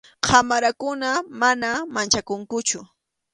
[0.25, 2.79] qamarakuna, manam manchakunkuchu.